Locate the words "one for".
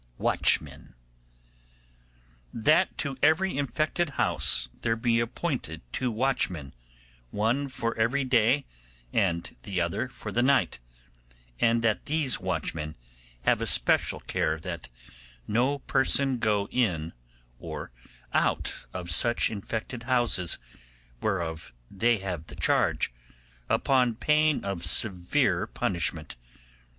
7.29-7.95